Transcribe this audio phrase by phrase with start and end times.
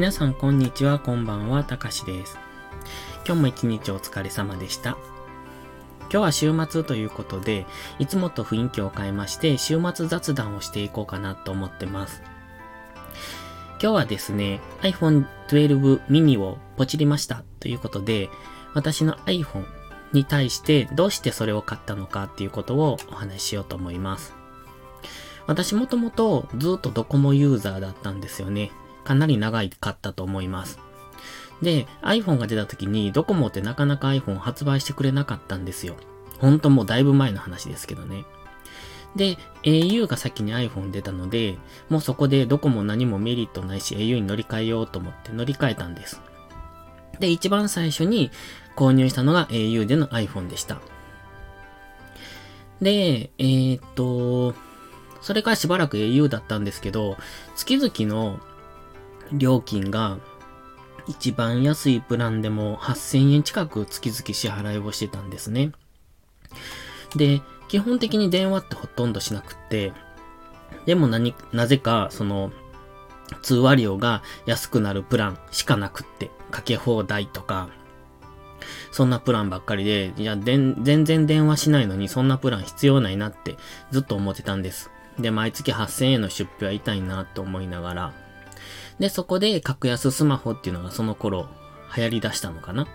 [0.00, 2.38] 皆さんこんにちは、こんばんは、たかしです。
[3.26, 4.96] 今日も一日お疲れ様でした。
[6.04, 7.66] 今日は週末ということで、
[7.98, 12.22] いつもと雰囲気を変えまして、週末雑談をしていこうかなと思ってます。
[13.72, 18.30] 今日はですね、iPhone 12 mini をポチりましたということで、
[18.72, 19.66] 私の iPhone
[20.14, 24.32] に対してどうしてそれを買ったのかっていうことをお話ししようと思います。
[25.46, 28.72] 私もともとずっとドコモユーザーだったんですよね。
[29.04, 30.78] かなり長いかったと思います。
[31.62, 35.96] で、iPhone が出た時にドコモってなかなか iPhone 発売してくれなかったんですよ。
[36.38, 38.24] ほんともうだいぶ前の話ですけどね。
[39.16, 46.20] で、au が先に iPhone 出たので、もうそこでどこも何もメリットないし au に乗り換えようと思って乗り換えたんです。
[47.18, 48.30] で、一番最初に
[48.76, 50.80] 購入したのが au での iPhone でした。
[52.80, 54.54] で、えー、っと、
[55.20, 57.18] それからしばらく au だったんですけど、
[57.56, 58.40] 月々の
[59.32, 60.18] 料金が
[61.06, 65.72] 一番安いプランでも8000円近く月々支払いをしてたんですね。
[67.16, 69.92] で、基本的に電話ってほとんどしなくって、
[70.86, 72.52] でも何、なぜか、その、
[73.42, 77.68] 通話料が安くなるプランしかなくって、かけ放題とか、
[78.92, 83.56] そんなプランばっかりで、いや、全然電話しないのにそんなプラン必要ないなって
[83.90, 84.90] ずっと思ってたんです。
[85.18, 88.12] で、毎月8000円の出費は痛いなと思いながら、
[89.00, 91.48] で、そこで格安スマホっていうのがその頃
[91.96, 92.86] 流行り出したのかな。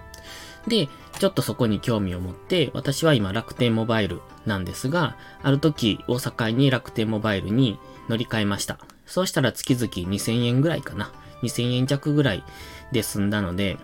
[0.67, 0.87] で、
[1.19, 8.79] ちょっとそこに興味を持って、私は今楽天モバイルなんですが、ある時大阪に楽天モバイルに乗り換えました。
[9.05, 11.11] そうしたら月々2000円ぐらいかな。
[11.43, 12.43] 2000円弱ぐらい
[12.91, 13.77] で済んだので、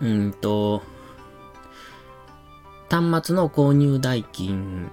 [0.00, 0.82] うんと、
[2.90, 4.90] 端末の購入代金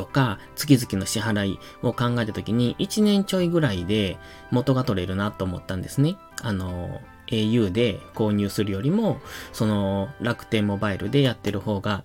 [0.00, 4.16] とか、月々の支払いを考えたときに、1年ちょいぐらいで
[4.50, 6.16] 元が取れるなと思ったんですね。
[6.40, 9.20] あの、au で購入するよりも、
[9.52, 12.02] その楽天モバイルでやってる方が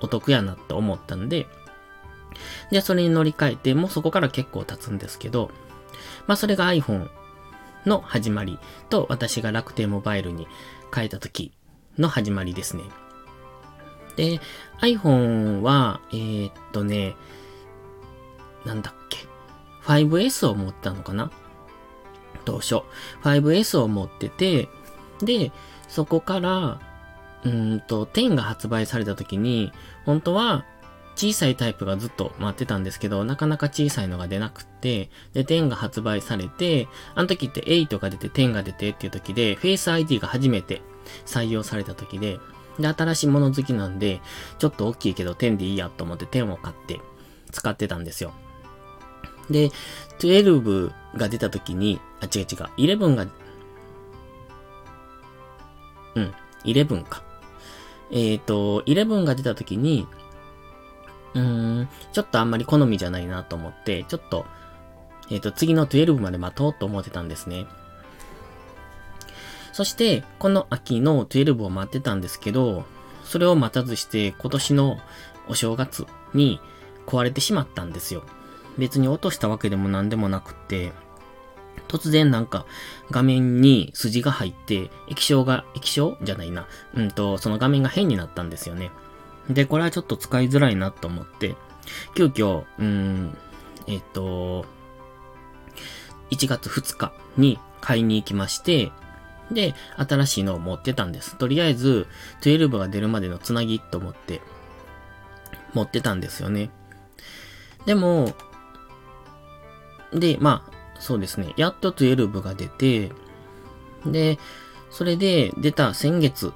[0.00, 1.48] お得やなと思ったんで、
[2.70, 5.50] で、それに乗り換えて、もうそこから結構経つんですけど、
[6.28, 7.08] まあそれが iPhone
[7.86, 10.46] の始まりと私が楽天モバイルに
[10.94, 11.52] 変えた時
[11.98, 12.84] の始まりですね。
[14.16, 14.40] で、
[14.80, 17.16] iPhone は、えー、っとね、
[18.64, 19.18] なんだっけ
[19.84, 21.30] ？5S を持ったのかな？
[22.44, 22.82] 当初。
[23.22, 24.68] 5S を持ってて、
[25.20, 25.52] で、
[25.88, 26.80] そこから、
[27.44, 29.72] うんと、10が発売された時に、
[30.06, 30.64] 本当は
[31.16, 40.82] 小さいタイプがずっと待ってたんですけど、なかなか小さいのが出なくって、で、10が発売されて、あの時って8が出て10が出てっていう時で、Face ID が初めて
[41.26, 42.38] 採用された時で、
[42.78, 44.20] で、新しいもの好きなんで、
[44.58, 47.00] ちょっと大きいけど10でいいやと思って10を買って
[47.50, 48.32] 使ってたんですよ。
[49.50, 49.70] で、
[50.18, 53.26] 12が出た時に、あ、違う違う、11が、
[56.14, 57.22] うん、11か。
[58.10, 60.06] えっ、ー、と、11が出た時に、
[61.34, 64.46] うーん、ちょっとあんまり好みじゃないなと思って、ちょっと、
[65.30, 67.66] えっ、ー、と、次の12まで待とうと思ってたんですね。
[69.74, 72.84] そして、この秋の12を待ってたんですけど、
[73.24, 74.98] それを待たずして今年の
[75.48, 76.60] お正月に
[77.06, 78.22] 壊れてしまったんですよ。
[78.78, 80.92] 別に落としたわけでも何でもなくって、
[81.88, 82.66] 突然なんか
[83.10, 86.68] 画面に筋が入って、液晶が、液晶じゃないな。
[86.94, 88.92] うんと、その画面が変になったんですよね。
[89.50, 91.56] で、これはちょっと使いづらいなと思って、
[92.14, 93.36] 急遽、うん、
[93.88, 94.66] えっ、と、
[96.30, 98.92] 1月2日に買いに行きまして、
[99.50, 101.36] で、新しいのを持ってたんです。
[101.36, 102.06] とりあえず、
[102.42, 104.40] 12が出るまでのつなぎと思って、
[105.74, 106.70] 持ってたんですよね。
[107.86, 108.34] でも、
[110.12, 111.52] で、まあ、そうですね。
[111.56, 113.12] やっと12が出て、
[114.06, 114.38] で、
[114.90, 116.52] それで出た先月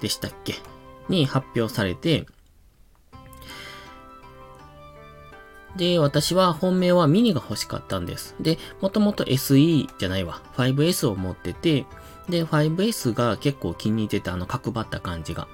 [0.00, 0.54] でしたっけ？
[1.08, 2.26] に発表されて、
[5.76, 8.34] で、私は本命はミニが欲しかったんです。
[8.40, 10.40] で、もともと SE じゃないわ。
[10.56, 11.84] 5S を持ってて、
[12.28, 15.48] で、5S が結構気に入ってたあの角張った感じが。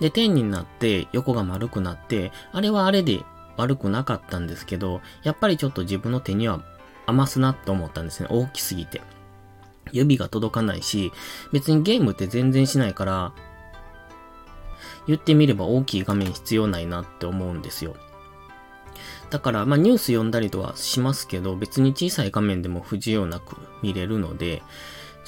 [0.00, 3.22] で、10になって横が丸くなって、あれはあれで
[3.56, 6.62] 悪くなかったんですけど、やっぱりちょっと自分の手には
[7.06, 8.28] 余すなって思ったんですね。
[8.30, 9.00] 大きすぎて。
[9.92, 11.12] 指が届かないし、
[11.52, 13.32] 別にゲームって全然しないから、
[15.06, 17.96] 言ってみれば大きい画面必要ないなって思うんですよ。
[19.30, 24.62] だから、まあニュース読んだりとはしますけど、別に小さい画面でも不自由なく見れるので、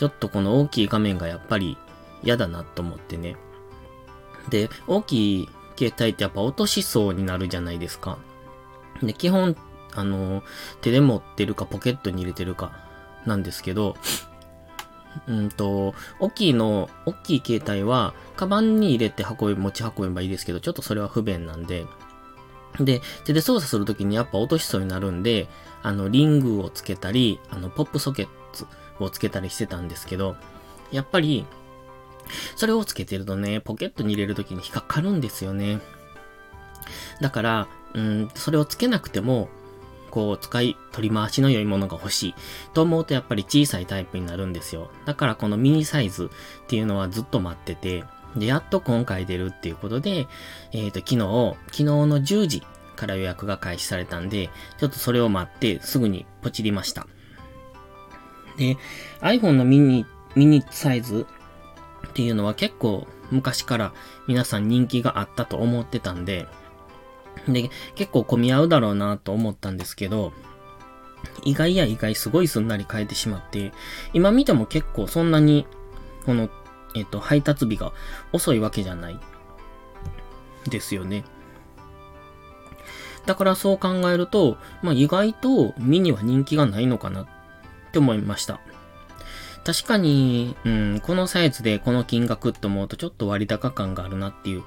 [0.00, 1.76] ちょっとこの大きい画面がやっぱり
[2.22, 3.36] 嫌だなと思ってね。
[4.48, 8.16] で、大きい携帯ってやっぱ落としそうになるじゃないですか。
[9.02, 9.54] で、基本、
[9.94, 10.42] あの、
[10.80, 12.72] 手で持ってるかポケットに入れてるか
[13.26, 13.94] なんですけど、
[15.28, 21.84] うんと、大きいの、大きい携帯は、カバンに入れて運べ、持ち運べばいいですけど、ちょっとそれは不便なんで、
[22.78, 25.46] で、手で操作するときにやっぱ落としそうになるんで、
[25.82, 28.30] あの、リングをつけたり、あの、ポップソケット
[29.04, 30.36] をつけたりしてたんですけど、
[30.90, 31.46] やっぱり、
[32.56, 35.80] それをつけてるとね、ポケットに入れるときに引っかかるんですよね。
[37.20, 39.48] だから、うん、それをつけなくても、
[40.10, 42.34] こう、使い、取り回しの良いものが欲しい。
[42.74, 44.90] と思うとやっぱり小さいタイプになるんですよ。
[45.06, 46.30] だからこのミニサイズ
[46.64, 48.04] っていうのはずっと待ってて、
[48.36, 50.26] で、やっと今回出るっていうことで、
[50.72, 52.62] えっ、ー、と、昨日、昨日の10時
[52.96, 57.06] から予約が開始されたんで、ちょっとそれを待ってすぐにポチりました。
[58.60, 58.76] で、
[59.20, 61.26] iPhone のミニ、ミニサイズ
[62.08, 63.94] っていうのは結構昔から
[64.28, 66.46] 皆さん人気があったと思ってたんで、
[67.48, 70.32] で、結構混み合うだろうなと思ったんですけど、
[71.42, 73.72] 意外や意外すごいすんなり変えてしまって、
[74.12, 75.66] 今見ても結構そんなに、
[76.26, 76.50] この、
[76.94, 77.92] えっ、と、配達日が
[78.32, 79.18] 遅いわけじゃない。
[80.68, 81.24] ですよね。
[83.24, 87.26] だからそう考えると、まあ意外とミニは人気がないのかなっ
[87.90, 88.60] って思いました。
[89.64, 94.62] 確かに、うん、このサイズでこの金額って思うとちょっと割高感があるなっていう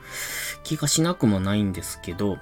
[0.64, 2.38] 気がしなくもないんですけど、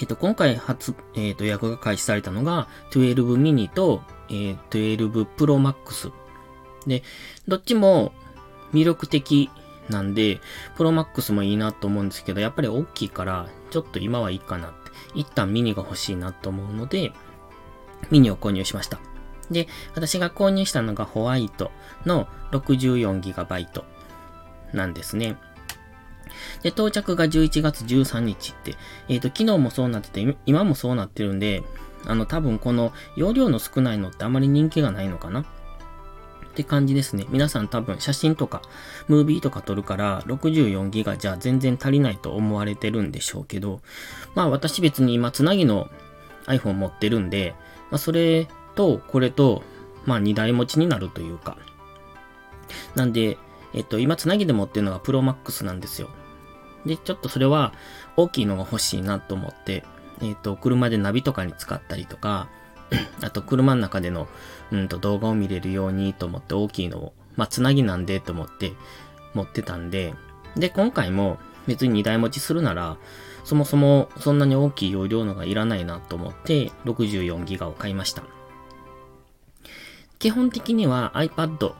[0.00, 6.12] えっ、と、今回初、えっ、と、予約が開始されたのが、12ミニと、えー、12 Pro Max。
[6.86, 7.02] で、
[7.46, 8.12] どっちも
[8.72, 9.50] 魅力的
[9.90, 10.40] なんで、
[10.78, 14.92] Pro Max もいいなと思うんですけど、やっぱり大きいから、ちょっと今はいいかなって。
[15.14, 17.12] 一旦ミニが欲しいなと思うので、
[18.10, 18.98] ミニを購入しました。
[19.52, 21.70] で、私が購入したのがホワイト
[22.04, 23.84] の 64GB
[24.72, 25.36] なんですね。
[26.62, 28.74] で、到着が11月13日って、
[29.08, 31.62] えっ、ー、と、昨日もそうなってて、今もそうなってるんで、
[32.06, 35.42] あの、多分この容量の少ないのってあまり人気がないのかな？
[35.42, 37.26] って感じですね。
[37.30, 38.62] 皆さん多分写真とか、
[39.08, 43.80] ムービーとか撮るから、64ギガじゃ全然足りないと思われてるんでしょうけど、
[44.34, 45.88] まあ私別に今つなぎの
[46.46, 47.54] iPhone 持ってるんで、
[47.90, 49.62] まあそれとこれと、
[50.04, 51.56] まあ2台持ちになるというか。
[52.94, 53.38] なんで、
[53.74, 56.08] えっと、今つなぎで持ってるのが Pro Max なんですよ。
[56.84, 57.72] で、ちょっとそれは
[58.16, 59.84] 大きいのが欲しいなと思って、
[60.20, 62.48] えっ、と、車でナビとかに使ったりとか、
[63.22, 64.28] あと車の中での、
[64.70, 68.72] うんと動画を見れるようにと思って大きいのを、まあ、つなぎなんでと思って
[69.34, 70.14] 持ってたんで、
[70.56, 72.96] で、今回も別に2台持ちするなら、
[73.44, 78.22] そもそもそんなに大きい容量のがいらないなと思って64ギガを買いました。
[80.22, 81.74] 基本的には iPad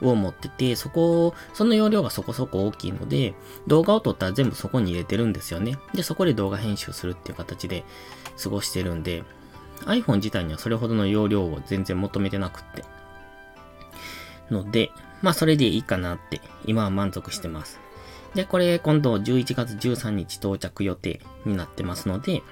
[0.00, 3.34] を持ってて、そこ、その容量がそこそこ大きいので、
[3.66, 5.78] 動画を撮ったら全部そこに入れてるんですよね。
[5.92, 7.84] で、そこで動画編集するっていう形で
[8.42, 9.22] 過ごしてるんで、
[9.84, 12.84] iPhone 自体にはそれほどの容量を全然求めてなくって。
[14.50, 14.90] ので、
[15.20, 17.80] まあそれでいいかなって、今は満足してます。
[18.34, 22.42] で、これ今度11月13日到着予定になってますので、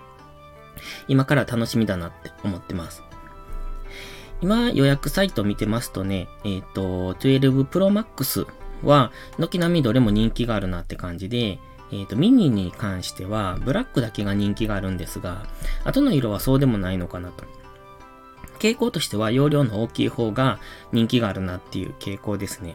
[1.08, 3.02] 今から楽しみだなって思ってます。
[4.42, 8.46] 今予約サイト見てますとね、えっ、ー、と、12 Pro Max
[8.82, 11.60] は、軒並みどれも人気があるなって感じで、
[11.92, 15.46] えっ、ー、と、ミニに関しては、ブラックだけが人気があるんですが、
[15.84, 17.44] 後の色はそうでもないのかなと。
[18.58, 20.58] 傾向としては、容量の大きい方が
[20.90, 22.74] 人気があるなっていう傾向ですね。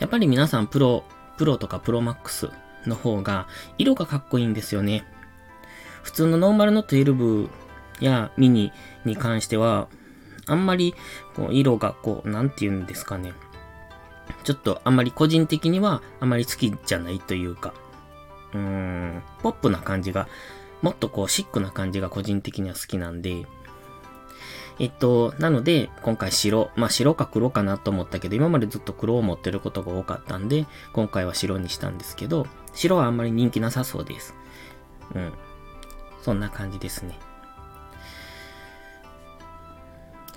[0.00, 1.04] やっぱり皆さん、プロ、
[1.38, 2.50] プロとかプロマックス
[2.86, 5.04] の方が、色がかっこいいんですよね。
[6.02, 7.48] 普通のノーマルの12
[8.00, 8.70] やミニ
[9.06, 9.88] に関しては、
[10.50, 10.94] あんまり、
[11.34, 13.32] こう、色がこう、なんて言うんですかね。
[14.44, 17.74] ちょっとあんまり個人的にはあまり好きじゃないというか、
[18.52, 20.28] うーん、ポップな感じが、
[20.82, 23.46] もっとこうシックな感じが個人的には好きなんで、
[24.78, 34.34] えっと、なので、今回白、まあ白か黒かなと思ったけど、今までずっと黒を持ってることが多かったんで、今回は白にしたんですけど、白はあんまり人気なさそうです。
[35.14, 35.32] うん。
[36.22, 37.18] そんな感じですね。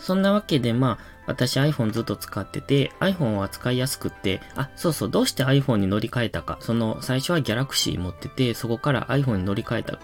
[0.03, 6.57] そんなわけで、まあ、私 iPhone ずっと使ってて、iPhone は使いやすくって、あ、そうそう、どうして iPhone に乗り換えたか。
[6.60, 10.00] その、最初は Galaxy 持ってて、そこから iPhone に乗り換えた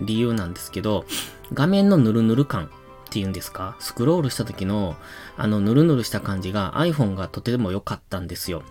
[0.00, 1.04] 理由なんですけど、
[1.52, 2.68] 画面のヌルヌル感っ
[3.10, 3.76] ていうんですか？
[3.78, 4.96] スクロールした時の、
[5.36, 8.62] あの、ヌルヌルした感じが iPhone がとても良かったんですよ。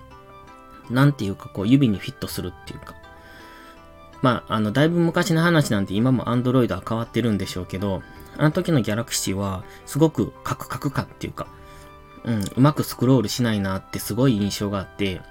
[0.89, 2.95] なんていうか、こう、指にフィットするっていうか。
[4.23, 8.01] まあ、あの、だいぶ昔の話なんて今も Android は変わってるんでしょうけど、
[8.37, 11.47] あの時のギャラクシーは、すごくカクカクかっていうか、
[12.23, 15.21] うん、うまくスクロールしないなってすごい印象があって、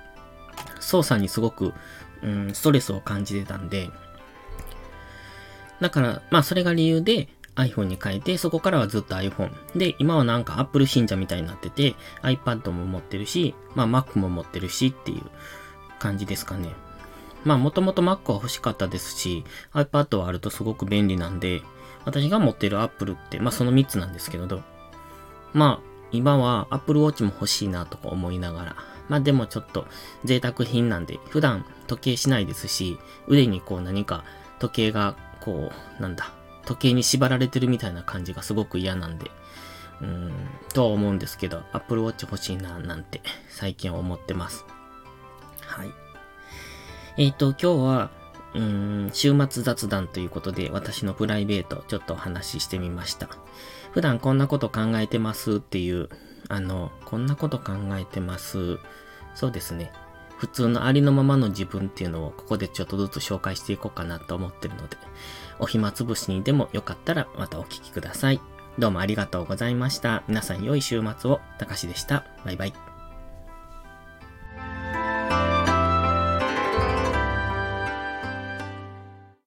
[0.81, 1.73] 操作にすごく、
[2.23, 3.91] うん、ストレスを感じてたんで、
[5.81, 9.51] だから、まあそれが理由で iPhone に変えて、そこからはずっと iPhone。
[9.77, 15.23] で、今はなんか Apple 信者みたいになってて、iPad も持ってるし、まあ Mac も持ってるしっていう
[15.99, 16.71] 感じですかね。
[17.45, 19.45] まあもともと Mac は欲しかったですし、
[19.75, 21.63] iPad はあるとすごく便利なんで、
[22.05, 24.63] 私が持ってる Apple って、まあその3つなんですけど、
[25.53, 28.77] まあ今は Apple Watch も欲しいなとか思いながら、
[29.09, 29.87] まあでもちょっと
[30.25, 34.25] 贅沢品なんで、普段時計しないですし、腕にこう何か
[34.59, 36.33] 時計がこう、なんだ、
[36.67, 39.31] 時計に縛られてるみたいな感じがすごく嫌なんで、
[40.01, 40.33] うーん、
[40.75, 44.65] とは思うんですけど、Apple Watch 欲しいななんて最近思ってます。
[45.61, 45.91] はい。
[47.19, 48.11] えっ、ー、と、今日は、
[48.55, 53.29] うーん、週末雑談ということで、私のプライベートちょっとお話ししてみました。
[53.93, 56.09] 普段こんなこと考えてますっていう、
[56.49, 58.79] あの、こんなこと考えてます。
[59.35, 59.93] そうですね。
[60.37, 64.97] 普通のありのままの自分っていうのをここでちょっとずつ紹介していこうかなと思ってるので、
[65.61, 68.41] お暇つぶしにでもよかったらまたお聴きください。
[68.79, 70.25] どうもありがとうございました。
[70.27, 71.41] 皆さん良い週末を。
[71.59, 72.25] たかしでした。
[72.45, 72.92] バイバイ。